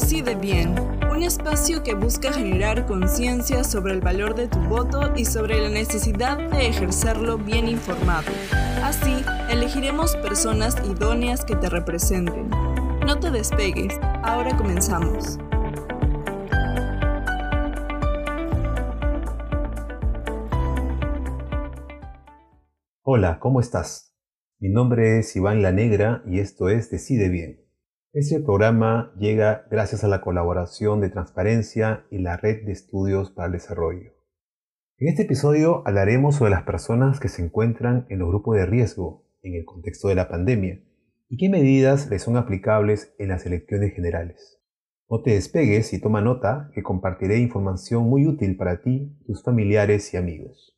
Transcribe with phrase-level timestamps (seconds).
[0.00, 0.74] Decide bien,
[1.12, 5.68] un espacio que busca generar conciencia sobre el valor de tu voto y sobre la
[5.68, 8.32] necesidad de ejercerlo bien informado.
[8.82, 12.48] Así, elegiremos personas idóneas que te representen.
[13.06, 15.38] No te despegues, ahora comenzamos.
[23.02, 24.16] Hola, ¿cómo estás?
[24.58, 27.69] Mi nombre es Iván La Negra y esto es Decide Bien.
[28.12, 33.46] Este programa llega gracias a la colaboración de Transparencia y la Red de Estudios para
[33.46, 34.14] el Desarrollo.
[34.98, 39.28] En este episodio hablaremos sobre las personas que se encuentran en los grupos de riesgo
[39.44, 40.80] en el contexto de la pandemia
[41.28, 44.60] y qué medidas les son aplicables en las elecciones generales.
[45.08, 50.12] No te despegues y toma nota que compartiré información muy útil para ti, tus familiares
[50.14, 50.69] y amigos.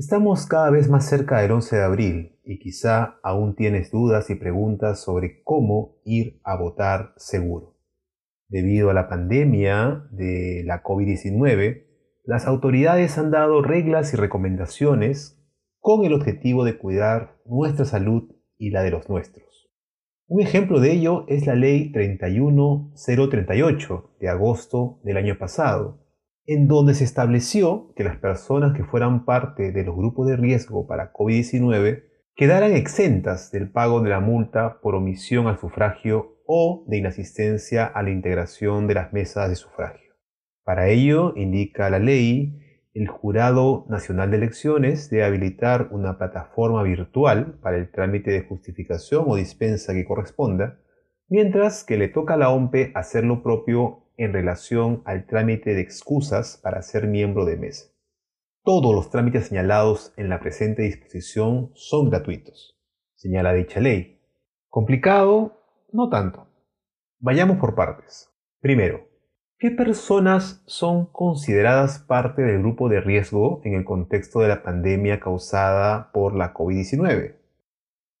[0.00, 4.34] Estamos cada vez más cerca del 11 de abril y quizá aún tienes dudas y
[4.34, 7.76] preguntas sobre cómo ir a votar seguro.
[8.48, 11.84] Debido a la pandemia de la COVID-19,
[12.24, 15.38] las autoridades han dado reglas y recomendaciones
[15.80, 19.70] con el objetivo de cuidar nuestra salud y la de los nuestros.
[20.28, 26.09] Un ejemplo de ello es la Ley 31038 de agosto del año pasado,
[26.46, 30.86] en donde se estableció que las personas que fueran parte de los grupos de riesgo
[30.86, 36.98] para COVID-19 quedaran exentas del pago de la multa por omisión al sufragio o de
[36.98, 40.14] inasistencia a la integración de las mesas de sufragio.
[40.64, 42.58] Para ello, indica la ley,
[42.92, 49.24] el Jurado Nacional de Elecciones debe habilitar una plataforma virtual para el trámite de justificación
[49.28, 50.80] o dispensa que corresponda,
[51.28, 55.80] mientras que le toca a la OMPE hacer lo propio en relación al trámite de
[55.80, 57.86] excusas para ser miembro de mesa.
[58.62, 62.78] Todos los trámites señalados en la presente disposición son gratuitos,
[63.14, 64.20] señala dicha ley.
[64.68, 65.56] ¿Complicado?
[65.90, 66.46] No tanto.
[67.18, 68.30] Vayamos por partes.
[68.60, 69.08] Primero,
[69.58, 75.18] ¿qué personas son consideradas parte del grupo de riesgo en el contexto de la pandemia
[75.18, 77.36] causada por la COVID-19?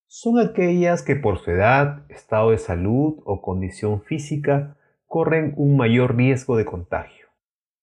[0.06, 4.78] Son aquellas que por su edad, estado de salud o condición física
[5.10, 7.26] corren un mayor riesgo de contagio.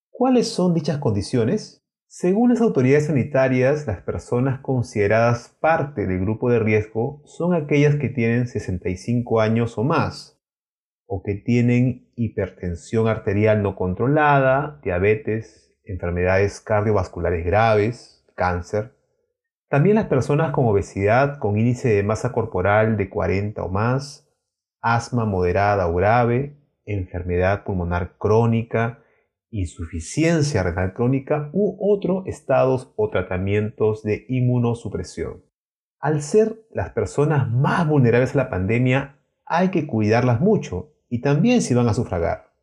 [0.10, 1.86] ¿Cuáles son dichas condiciones?
[2.08, 8.08] Según las autoridades sanitarias, las personas consideradas parte del grupo de riesgo son aquellas que
[8.08, 10.42] tienen 65 años o más,
[11.06, 18.96] o que tienen hipertensión arterial no controlada, diabetes, enfermedades cardiovasculares graves, cáncer.
[19.68, 24.34] También las personas con obesidad con índice de masa corporal de 40 o más,
[24.80, 26.58] asma moderada o grave,
[26.88, 29.04] enfermedad pulmonar crónica,
[29.52, 35.44] insuficiencia renal crónica u otros estados o tratamientos de inmunosupresión.
[36.00, 41.62] Al ser las personas más vulnerables a la pandemia, hay que cuidarlas mucho y también
[41.62, 42.54] si van a sufragar.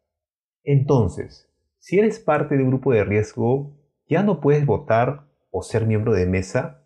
[0.63, 3.77] Entonces, si eres parte de un grupo de riesgo,
[4.09, 6.85] ¿ya no puedes votar o ser miembro de mesa?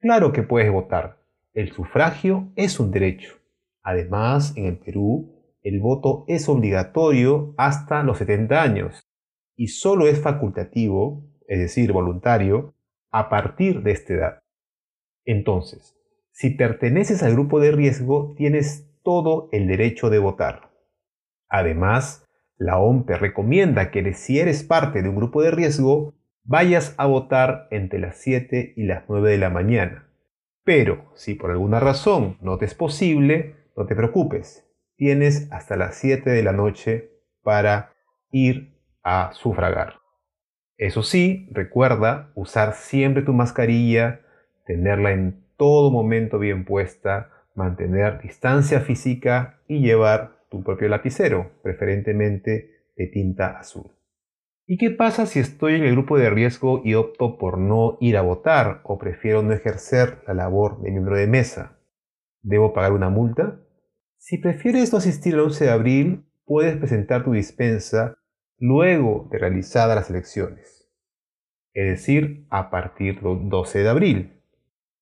[0.00, 1.18] Claro que puedes votar.
[1.54, 3.34] El sufragio es un derecho.
[3.82, 5.33] Además, en el Perú,
[5.64, 9.08] el voto es obligatorio hasta los 70 años
[9.56, 12.74] y solo es facultativo, es decir, voluntario,
[13.10, 14.42] a partir de esta edad.
[15.24, 15.96] Entonces,
[16.32, 20.70] si perteneces al grupo de riesgo, tienes todo el derecho de votar.
[21.48, 22.26] Además,
[22.58, 27.68] la OMPE recomienda que si eres parte de un grupo de riesgo, vayas a votar
[27.70, 30.10] entre las 7 y las 9 de la mañana.
[30.62, 34.64] Pero si por alguna razón no te es posible, no te preocupes
[35.04, 37.10] tienes hasta las 7 de la noche
[37.42, 37.92] para
[38.32, 38.72] ir
[39.02, 39.96] a sufragar.
[40.78, 44.22] Eso sí, recuerda usar siempre tu mascarilla,
[44.64, 52.70] tenerla en todo momento bien puesta, mantener distancia física y llevar tu propio lapicero, preferentemente
[52.96, 53.90] de tinta azul.
[54.66, 58.16] ¿Y qué pasa si estoy en el grupo de riesgo y opto por no ir
[58.16, 61.78] a votar o prefiero no ejercer la labor de miembro de mesa?
[62.40, 63.60] ¿Debo pagar una multa?
[64.26, 68.16] Si prefieres no asistir el 11 de abril, puedes presentar tu dispensa
[68.56, 70.88] luego de realizadas las elecciones,
[71.74, 74.40] es decir, a partir del 12 de abril.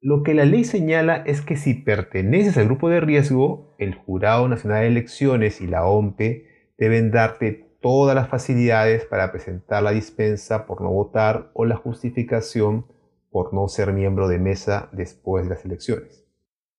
[0.00, 4.48] Lo que la ley señala es que si perteneces al grupo de riesgo, el Jurado
[4.48, 10.66] Nacional de Elecciones y la OMPE deben darte todas las facilidades para presentar la dispensa
[10.66, 12.86] por no votar o la justificación
[13.30, 16.21] por no ser miembro de mesa después de las elecciones.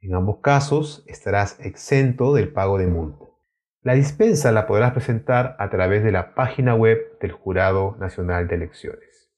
[0.03, 3.23] En ambos casos estarás exento del pago de multa.
[3.83, 8.55] La dispensa la podrás presentar a través de la página web del Jurado Nacional de
[8.55, 9.31] Elecciones.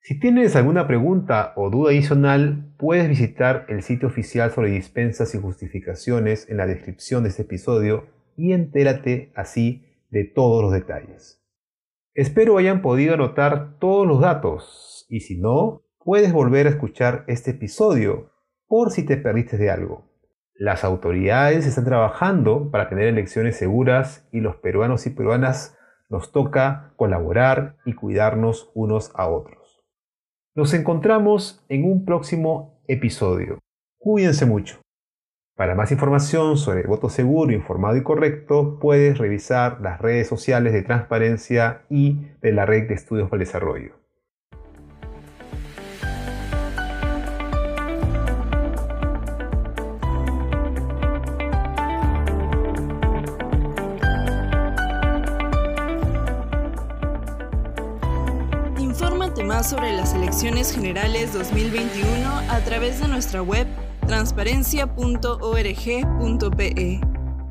[0.00, 5.38] Si tienes alguna pregunta o duda adicional, puedes visitar el sitio oficial sobre dispensas y
[5.38, 11.44] justificaciones en la descripción de este episodio y entérate así de todos los detalles.
[12.14, 17.50] Espero hayan podido anotar todos los datos y si no, puedes volver a escuchar este
[17.50, 18.30] episodio
[18.68, 20.04] por si te perdiste de algo.
[20.54, 25.76] Las autoridades están trabajando para tener elecciones seguras y los peruanos y peruanas
[26.08, 29.82] nos toca colaborar y cuidarnos unos a otros.
[30.54, 33.58] Nos encontramos en un próximo episodio.
[33.98, 34.80] Cuídense mucho.
[35.56, 40.82] Para más información sobre voto seguro, informado y correcto, puedes revisar las redes sociales de
[40.82, 44.07] Transparencia y de la Red de Estudios para el Desarrollo.
[59.44, 63.66] Más sobre las elecciones generales 2021 a través de nuestra web
[64.06, 67.00] transparencia.org.pe.